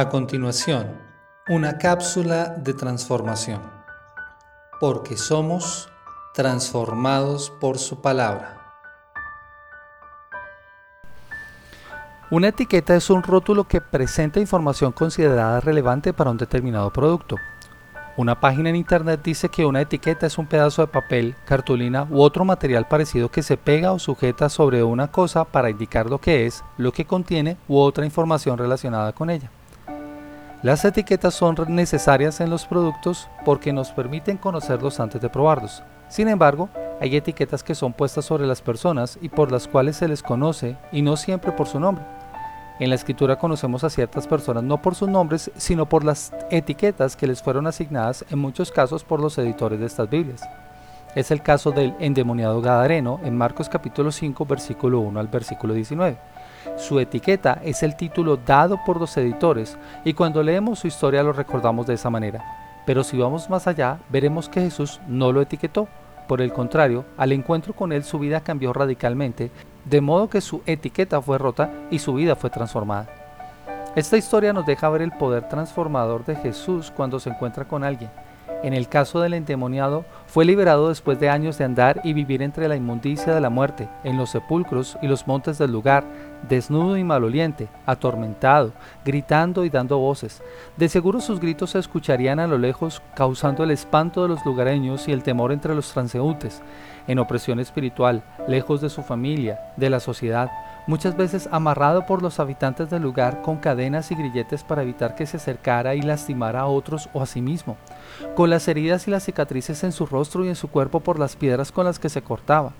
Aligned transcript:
A 0.00 0.08
continuación, 0.08 0.96
una 1.46 1.76
cápsula 1.76 2.54
de 2.56 2.72
transformación, 2.72 3.60
porque 4.80 5.18
somos 5.18 5.90
transformados 6.32 7.52
por 7.60 7.76
su 7.76 8.00
palabra. 8.00 8.78
Una 12.30 12.48
etiqueta 12.48 12.96
es 12.96 13.10
un 13.10 13.22
rótulo 13.22 13.64
que 13.64 13.82
presenta 13.82 14.40
información 14.40 14.92
considerada 14.92 15.60
relevante 15.60 16.14
para 16.14 16.30
un 16.30 16.38
determinado 16.38 16.90
producto. 16.90 17.36
Una 18.16 18.40
página 18.40 18.70
en 18.70 18.76
internet 18.76 19.20
dice 19.22 19.50
que 19.50 19.66
una 19.66 19.82
etiqueta 19.82 20.26
es 20.26 20.38
un 20.38 20.46
pedazo 20.46 20.80
de 20.80 20.88
papel, 20.88 21.36
cartulina 21.44 22.06
u 22.08 22.22
otro 22.22 22.46
material 22.46 22.88
parecido 22.88 23.30
que 23.30 23.42
se 23.42 23.58
pega 23.58 23.92
o 23.92 23.98
sujeta 23.98 24.48
sobre 24.48 24.82
una 24.82 25.10
cosa 25.10 25.44
para 25.44 25.68
indicar 25.68 26.06
lo 26.06 26.18
que 26.22 26.46
es, 26.46 26.64
lo 26.78 26.90
que 26.90 27.04
contiene 27.04 27.58
u 27.68 27.76
otra 27.76 28.06
información 28.06 28.56
relacionada 28.56 29.12
con 29.12 29.28
ella. 29.28 29.50
Las 30.62 30.84
etiquetas 30.84 31.32
son 31.32 31.56
necesarias 31.68 32.38
en 32.42 32.50
los 32.50 32.66
productos 32.66 33.28
porque 33.46 33.72
nos 33.72 33.92
permiten 33.92 34.36
conocerlos 34.36 35.00
antes 35.00 35.18
de 35.22 35.30
probarlos. 35.30 35.82
Sin 36.08 36.28
embargo, 36.28 36.68
hay 37.00 37.16
etiquetas 37.16 37.62
que 37.62 37.74
son 37.74 37.94
puestas 37.94 38.26
sobre 38.26 38.46
las 38.46 38.60
personas 38.60 39.18
y 39.22 39.30
por 39.30 39.50
las 39.50 39.66
cuales 39.66 39.96
se 39.96 40.06
les 40.06 40.22
conoce 40.22 40.76
y 40.92 41.00
no 41.00 41.16
siempre 41.16 41.50
por 41.52 41.66
su 41.66 41.80
nombre. 41.80 42.04
En 42.78 42.90
la 42.90 42.94
escritura 42.96 43.36
conocemos 43.36 43.84
a 43.84 43.90
ciertas 43.90 44.26
personas 44.26 44.62
no 44.62 44.82
por 44.82 44.94
sus 44.94 45.08
nombres, 45.08 45.50
sino 45.56 45.88
por 45.88 46.04
las 46.04 46.30
etiquetas 46.50 47.16
que 47.16 47.26
les 47.26 47.40
fueron 47.40 47.66
asignadas 47.66 48.26
en 48.28 48.38
muchos 48.38 48.70
casos 48.70 49.02
por 49.02 49.18
los 49.18 49.38
editores 49.38 49.80
de 49.80 49.86
estas 49.86 50.10
Biblias. 50.10 50.42
Es 51.14 51.30
el 51.30 51.42
caso 51.42 51.70
del 51.70 51.94
endemoniado 52.00 52.60
Gadareno 52.60 53.18
en 53.24 53.34
Marcos 53.34 53.70
capítulo 53.70 54.12
5 54.12 54.44
versículo 54.44 55.00
1 55.00 55.20
al 55.20 55.28
versículo 55.28 55.72
19 55.72 56.18
su 56.76 57.00
etiqueta 57.00 57.60
es 57.64 57.82
el 57.82 57.96
título 57.96 58.36
dado 58.36 58.80
por 58.84 59.00
los 59.00 59.16
editores 59.16 59.78
y 60.04 60.14
cuando 60.14 60.42
leemos 60.42 60.78
su 60.78 60.86
historia 60.86 61.22
lo 61.22 61.32
recordamos 61.32 61.86
de 61.86 61.94
esa 61.94 62.10
manera. 62.10 62.44
Pero 62.86 63.04
si 63.04 63.18
vamos 63.18 63.50
más 63.50 63.66
allá, 63.66 63.98
veremos 64.08 64.48
que 64.48 64.60
Jesús 64.60 65.00
no 65.06 65.32
lo 65.32 65.40
etiquetó. 65.40 65.88
Por 66.26 66.40
el 66.40 66.52
contrario, 66.52 67.04
al 67.16 67.32
encuentro 67.32 67.74
con 67.74 67.92
él 67.92 68.04
su 68.04 68.18
vida 68.18 68.40
cambió 68.40 68.72
radicalmente, 68.72 69.50
de 69.84 70.00
modo 70.00 70.28
que 70.28 70.40
su 70.40 70.62
etiqueta 70.66 71.20
fue 71.20 71.38
rota 71.38 71.70
y 71.90 71.98
su 71.98 72.14
vida 72.14 72.36
fue 72.36 72.50
transformada. 72.50 73.08
Esta 73.96 74.16
historia 74.16 74.52
nos 74.52 74.66
deja 74.66 74.88
ver 74.88 75.02
el 75.02 75.12
poder 75.12 75.48
transformador 75.48 76.24
de 76.24 76.36
Jesús 76.36 76.92
cuando 76.94 77.18
se 77.18 77.30
encuentra 77.30 77.64
con 77.66 77.82
alguien 77.82 78.10
en 78.62 78.74
el 78.74 78.88
caso 78.88 79.20
del 79.20 79.34
endemoniado, 79.34 80.04
fue 80.30 80.44
liberado 80.44 80.90
después 80.90 81.18
de 81.18 81.28
años 81.28 81.58
de 81.58 81.64
andar 81.64 82.00
y 82.04 82.12
vivir 82.12 82.40
entre 82.40 82.68
la 82.68 82.76
inmundicia 82.76 83.34
de 83.34 83.40
la 83.40 83.50
muerte, 83.50 83.88
en 84.04 84.16
los 84.16 84.30
sepulcros 84.30 84.96
y 85.02 85.08
los 85.08 85.26
montes 85.26 85.58
del 85.58 85.72
lugar, 85.72 86.04
desnudo 86.48 86.96
y 86.96 87.02
maloliente, 87.02 87.68
atormentado, 87.84 88.72
gritando 89.04 89.64
y 89.64 89.70
dando 89.70 89.98
voces. 89.98 90.40
De 90.76 90.88
seguro 90.88 91.20
sus 91.20 91.40
gritos 91.40 91.70
se 91.70 91.80
escucharían 91.80 92.38
a 92.38 92.46
lo 92.46 92.58
lejos, 92.58 93.02
causando 93.16 93.64
el 93.64 93.72
espanto 93.72 94.22
de 94.22 94.28
los 94.28 94.46
lugareños 94.46 95.08
y 95.08 95.12
el 95.12 95.24
temor 95.24 95.50
entre 95.50 95.74
los 95.74 95.92
transeúntes, 95.92 96.62
en 97.08 97.18
opresión 97.18 97.58
espiritual, 97.58 98.22
lejos 98.46 98.80
de 98.80 98.88
su 98.88 99.02
familia, 99.02 99.58
de 99.76 99.90
la 99.90 99.98
sociedad, 99.98 100.48
muchas 100.86 101.16
veces 101.16 101.48
amarrado 101.50 102.06
por 102.06 102.22
los 102.22 102.38
habitantes 102.38 102.88
del 102.88 103.02
lugar 103.02 103.42
con 103.42 103.56
cadenas 103.56 104.12
y 104.12 104.14
grilletes 104.14 104.62
para 104.62 104.82
evitar 104.82 105.16
que 105.16 105.26
se 105.26 105.38
acercara 105.38 105.96
y 105.96 106.02
lastimara 106.02 106.60
a 106.60 106.66
otros 106.66 107.08
o 107.12 107.20
a 107.20 107.26
sí 107.26 107.42
mismo, 107.42 107.76
con 108.36 108.48
las 108.48 108.68
heridas 108.68 109.08
y 109.08 109.10
las 109.10 109.24
cicatrices 109.24 109.82
en 109.82 109.92
su 109.92 110.06
rostro 110.06 110.19
y 110.44 110.48
en 110.48 110.54
su 110.54 110.68
cuerpo 110.68 111.00
por 111.00 111.18
las 111.18 111.34
piedras 111.34 111.72
con 111.72 111.86
las 111.86 111.98
que 111.98 112.10
se 112.10 112.20
cortaba. 112.20 112.72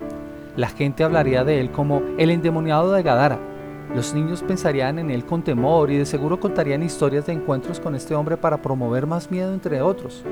La 0.55 0.67
gente 0.67 1.03
hablaría 1.03 1.43
de 1.43 1.59
él 1.59 1.71
como 1.71 2.03
el 2.17 2.29
endemoniado 2.29 2.91
de 2.91 3.01
Gadara. 3.01 3.39
Los 3.95 4.13
niños 4.13 4.43
pensarían 4.43 4.99
en 4.99 5.09
él 5.09 5.25
con 5.25 5.41
temor 5.41 5.89
y 5.89 5.97
de 5.97 6.05
seguro 6.05 6.39
contarían 6.39 6.83
historias 6.83 7.25
de 7.25 7.33
encuentros 7.33 7.79
con 7.79 7.95
este 7.95 8.13
hombre 8.13 8.37
para 8.37 8.61
promover 8.61 9.07
más 9.07 9.31
miedo 9.31 9.53
entre 9.53 9.81
otros. 9.81 10.23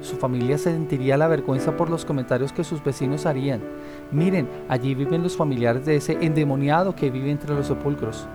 Su 0.00 0.16
familia 0.16 0.56
sentiría 0.58 1.18
la 1.18 1.28
vergüenza 1.28 1.76
por 1.76 1.90
los 1.90 2.04
comentarios 2.04 2.52
que 2.52 2.64
sus 2.64 2.82
vecinos 2.82 3.26
harían. 3.26 3.62
Miren, 4.10 4.48
allí 4.68 4.94
viven 4.94 5.22
los 5.22 5.36
familiares 5.36 5.84
de 5.84 5.96
ese 5.96 6.18
endemoniado 6.20 6.94
que 6.94 7.10
vive 7.10 7.30
entre 7.30 7.54
los 7.54 7.66
sepulcros. 7.66 8.26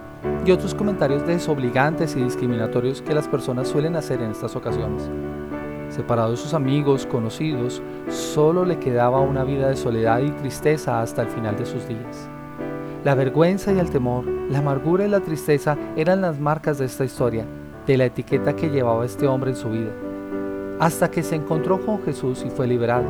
Y 0.45 0.51
otros 0.51 0.75
comentarios 0.75 1.25
desobligantes 1.25 2.15
y 2.15 2.23
discriminatorios 2.23 3.01
que 3.01 3.15
las 3.15 3.27
personas 3.27 3.67
suelen 3.67 3.95
hacer 3.95 4.21
en 4.21 4.31
estas 4.31 4.55
ocasiones. 4.55 5.09
Separado 5.89 6.31
de 6.31 6.37
sus 6.37 6.53
amigos, 6.53 7.05
conocidos, 7.05 7.81
solo 8.09 8.65
le 8.65 8.79
quedaba 8.79 9.19
una 9.19 9.43
vida 9.43 9.69
de 9.69 9.75
soledad 9.75 10.19
y 10.19 10.31
tristeza 10.31 11.01
hasta 11.01 11.23
el 11.23 11.29
final 11.29 11.57
de 11.57 11.65
sus 11.65 11.87
días. 11.87 12.29
La 13.03 13.15
vergüenza 13.15 13.71
y 13.73 13.79
el 13.79 13.89
temor, 13.89 14.25
la 14.25 14.59
amargura 14.59 15.05
y 15.05 15.09
la 15.09 15.21
tristeza 15.21 15.77
eran 15.95 16.21
las 16.21 16.39
marcas 16.39 16.77
de 16.77 16.85
esta 16.85 17.05
historia, 17.05 17.45
de 17.87 17.97
la 17.97 18.05
etiqueta 18.05 18.55
que 18.55 18.69
llevaba 18.69 19.05
este 19.05 19.27
hombre 19.27 19.51
en 19.51 19.55
su 19.55 19.69
vida 19.69 19.91
hasta 20.79 21.11
que 21.11 21.23
se 21.23 21.35
encontró 21.35 21.85
con 21.85 22.01
Jesús 22.03 22.43
y 22.45 22.49
fue 22.49 22.65
liberado. 22.65 23.05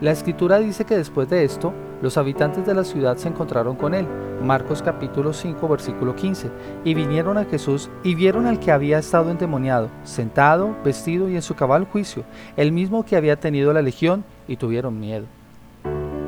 La 0.00 0.12
escritura 0.12 0.58
dice 0.58 0.84
que 0.84 0.96
después 0.96 1.28
de 1.28 1.44
esto, 1.44 1.74
los 2.02 2.18
habitantes 2.18 2.66
de 2.66 2.74
la 2.74 2.84
ciudad 2.84 3.16
se 3.16 3.28
encontraron 3.28 3.76
con 3.76 3.94
él, 3.94 4.06
Marcos 4.42 4.82
capítulo 4.82 5.32
5 5.32 5.68
versículo 5.68 6.14
15, 6.14 6.50
y 6.84 6.94
vinieron 6.94 7.38
a 7.38 7.44
Jesús 7.44 7.90
y 8.02 8.14
vieron 8.14 8.46
al 8.46 8.60
que 8.60 8.72
había 8.72 8.98
estado 8.98 9.30
endemoniado, 9.30 9.88
sentado, 10.02 10.76
vestido 10.84 11.28
y 11.30 11.36
en 11.36 11.42
su 11.42 11.54
cabal 11.54 11.86
juicio, 11.86 12.24
el 12.56 12.72
mismo 12.72 13.04
que 13.04 13.16
había 13.16 13.36
tenido 13.36 13.72
la 13.72 13.80
legión, 13.80 14.24
y 14.48 14.56
tuvieron 14.56 15.00
miedo. 15.00 15.24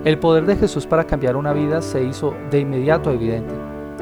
El 0.05 0.19
poder 0.19 0.47
de 0.47 0.57
Jesús 0.57 0.87
para 0.87 1.05
cambiar 1.05 1.37
una 1.37 1.53
vida 1.53 1.83
se 1.83 2.05
hizo 2.05 2.35
de 2.51 2.61
inmediato 2.61 3.11
evidente. 3.11 3.55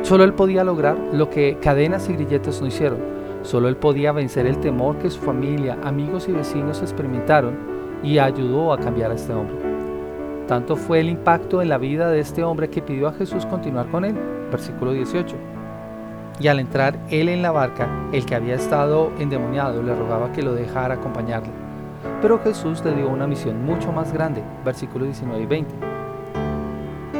Solo 0.02 0.24
él 0.24 0.34
podía 0.34 0.62
lograr 0.62 0.96
lo 1.12 1.30
que 1.30 1.58
cadenas 1.60 2.08
y 2.08 2.12
grilletes 2.12 2.60
no 2.60 2.66
hicieron, 2.66 3.22
Solo 3.42 3.68
él 3.68 3.76
podía 3.76 4.12
vencer 4.12 4.46
el 4.46 4.58
temor 4.60 4.98
que 4.98 5.10
su 5.10 5.20
familia, 5.20 5.76
amigos 5.82 6.28
y 6.28 6.32
vecinos 6.32 6.80
experimentaron 6.80 7.56
y 8.02 8.18
ayudó 8.18 8.72
a 8.72 8.78
cambiar 8.78 9.10
a 9.10 9.14
este 9.14 9.32
hombre. 9.32 9.71
Tanto 10.46 10.76
fue 10.76 11.00
el 11.00 11.08
impacto 11.08 11.62
en 11.62 11.68
la 11.68 11.78
vida 11.78 12.10
de 12.10 12.20
este 12.20 12.42
hombre 12.42 12.68
que 12.68 12.82
pidió 12.82 13.08
a 13.08 13.12
Jesús 13.12 13.46
continuar 13.46 13.88
con 13.88 14.04
él, 14.04 14.18
versículo 14.50 14.92
18. 14.92 15.36
Y 16.40 16.48
al 16.48 16.58
entrar 16.58 16.98
él 17.10 17.28
en 17.28 17.42
la 17.42 17.52
barca, 17.52 17.88
el 18.12 18.26
que 18.26 18.34
había 18.34 18.54
estado 18.54 19.12
endemoniado 19.18 19.82
le 19.82 19.94
rogaba 19.94 20.32
que 20.32 20.42
lo 20.42 20.54
dejara 20.54 20.94
acompañarle. 20.94 21.52
Pero 22.20 22.40
Jesús 22.40 22.84
le 22.84 22.94
dio 22.94 23.08
una 23.08 23.26
misión 23.26 23.64
mucho 23.64 23.92
más 23.92 24.12
grande, 24.12 24.42
versículo 24.64 25.04
19 25.04 25.42
y 25.42 25.46
20 25.46 25.92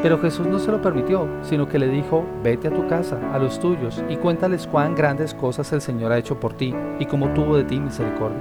pero 0.03 0.19
Jesús 0.19 0.45
no 0.45 0.59
se 0.59 0.69
lo 0.69 0.81
permitió, 0.81 1.29
sino 1.43 1.69
que 1.69 1.79
le 1.79 1.87
dijo, 1.87 2.25
vete 2.43 2.67
a 2.67 2.73
tu 2.73 2.85
casa, 2.89 3.17
a 3.33 3.39
los 3.39 3.57
tuyos, 3.57 4.03
y 4.09 4.17
cuéntales 4.17 4.67
cuán 4.67 4.95
grandes 4.95 5.33
cosas 5.33 5.71
el 5.71 5.79
Señor 5.79 6.11
ha 6.11 6.17
hecho 6.17 6.37
por 6.41 6.53
ti, 6.53 6.75
y 6.99 7.05
cómo 7.05 7.29
tuvo 7.29 7.55
de 7.55 7.63
ti 7.63 7.79
misericordia. 7.79 8.37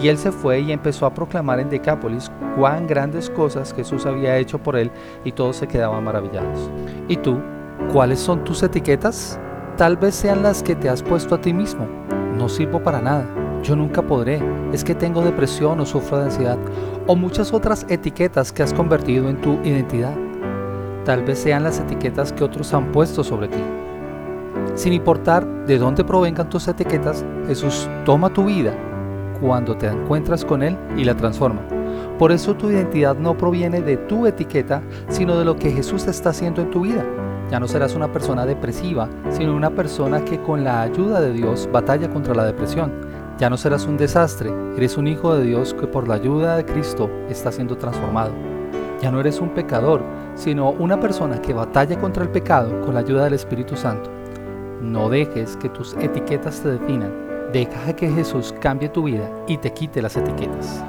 Y 0.00 0.08
él 0.08 0.18
se 0.18 0.32
fue 0.32 0.60
y 0.60 0.72
empezó 0.72 1.06
a 1.06 1.14
proclamar 1.14 1.60
en 1.60 1.70
Decápolis 1.70 2.30
cuán 2.56 2.86
grandes 2.86 3.30
cosas 3.30 3.72
Jesús 3.74 4.06
había 4.06 4.36
hecho 4.38 4.58
por 4.58 4.76
él, 4.76 4.90
y 5.24 5.32
todos 5.32 5.56
se 5.56 5.68
quedaban 5.68 6.04
maravillados. 6.04 6.70
¿Y 7.08 7.16
tú? 7.16 7.38
¿Cuáles 7.92 8.20
son 8.20 8.44
tus 8.44 8.62
etiquetas? 8.62 9.38
Tal 9.76 9.96
vez 9.96 10.14
sean 10.14 10.42
las 10.42 10.62
que 10.62 10.74
te 10.74 10.88
has 10.88 11.02
puesto 11.02 11.34
a 11.34 11.40
ti 11.40 11.52
mismo. 11.52 11.86
No 12.36 12.48
sirvo 12.48 12.82
para 12.82 13.00
nada. 13.00 13.26
Yo 13.62 13.76
nunca 13.76 14.02
podré. 14.02 14.40
Es 14.72 14.84
que 14.84 14.94
tengo 14.94 15.22
depresión 15.22 15.80
o 15.80 15.86
sufro 15.86 16.18
de 16.18 16.24
ansiedad. 16.24 16.58
O 17.06 17.16
muchas 17.16 17.52
otras 17.52 17.86
etiquetas 17.88 18.52
que 18.52 18.62
has 18.62 18.74
convertido 18.74 19.28
en 19.28 19.40
tu 19.40 19.54
identidad 19.62 20.14
tal 21.04 21.24
vez 21.24 21.38
sean 21.40 21.64
las 21.64 21.80
etiquetas 21.80 22.32
que 22.32 22.44
otros 22.44 22.72
han 22.74 22.92
puesto 22.92 23.24
sobre 23.24 23.48
ti. 23.48 23.62
Sin 24.74 24.92
importar 24.92 25.44
de 25.66 25.78
dónde 25.78 26.04
provengan 26.04 26.48
tus 26.48 26.68
etiquetas, 26.68 27.24
Jesús 27.46 27.88
toma 28.04 28.32
tu 28.32 28.44
vida 28.44 28.72
cuando 29.42 29.76
te 29.76 29.88
encuentras 29.88 30.44
con 30.44 30.62
Él 30.62 30.78
y 30.96 31.04
la 31.04 31.16
transforma. 31.16 31.60
Por 32.18 32.30
eso 32.30 32.54
tu 32.54 32.70
identidad 32.70 33.16
no 33.16 33.36
proviene 33.36 33.82
de 33.82 33.96
tu 33.96 34.26
etiqueta, 34.26 34.80
sino 35.08 35.36
de 35.36 35.44
lo 35.44 35.56
que 35.56 35.72
Jesús 35.72 36.06
está 36.06 36.30
haciendo 36.30 36.62
en 36.62 36.70
tu 36.70 36.82
vida. 36.82 37.04
Ya 37.50 37.58
no 37.58 37.66
serás 37.66 37.94
una 37.94 38.12
persona 38.12 38.46
depresiva, 38.46 39.08
sino 39.30 39.54
una 39.54 39.70
persona 39.70 40.24
que 40.24 40.40
con 40.40 40.62
la 40.62 40.82
ayuda 40.82 41.20
de 41.20 41.32
Dios 41.32 41.68
batalla 41.70 42.08
contra 42.08 42.34
la 42.34 42.44
depresión. 42.44 42.92
Ya 43.38 43.50
no 43.50 43.56
serás 43.56 43.86
un 43.86 43.96
desastre, 43.96 44.52
eres 44.76 44.96
un 44.96 45.08
hijo 45.08 45.34
de 45.34 45.44
Dios 45.44 45.74
que 45.74 45.88
por 45.88 46.06
la 46.06 46.14
ayuda 46.14 46.56
de 46.56 46.64
Cristo 46.64 47.10
está 47.28 47.50
siendo 47.50 47.76
transformado. 47.76 48.30
Ya 49.00 49.10
no 49.10 49.18
eres 49.18 49.40
un 49.40 49.50
pecador, 49.50 50.02
sino 50.36 50.70
una 50.70 51.00
persona 51.00 51.42
que 51.42 51.52
batalla 51.52 51.98
contra 51.98 52.22
el 52.22 52.30
pecado 52.30 52.80
con 52.82 52.94
la 52.94 53.00
ayuda 53.00 53.24
del 53.24 53.34
Espíritu 53.34 53.74
Santo. 53.74 54.08
No 54.80 55.08
dejes 55.08 55.56
que 55.56 55.68
tus 55.68 55.94
etiquetas 55.94 56.60
te 56.60 56.70
definan. 56.70 57.31
Deja 57.52 57.94
que 57.94 58.10
Jesús 58.10 58.54
cambie 58.60 58.88
tu 58.88 59.04
vida 59.04 59.28
y 59.46 59.58
te 59.58 59.72
quite 59.72 60.00
las 60.00 60.16
etiquetas. 60.16 60.82